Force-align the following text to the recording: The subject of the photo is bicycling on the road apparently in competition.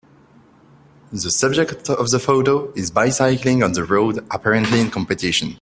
The 1.11 1.29
subject 1.29 1.87
of 1.87 2.09
the 2.09 2.17
photo 2.17 2.71
is 2.71 2.89
bicycling 2.89 3.61
on 3.61 3.73
the 3.73 3.83
road 3.83 4.27
apparently 4.31 4.81
in 4.81 4.89
competition. 4.89 5.49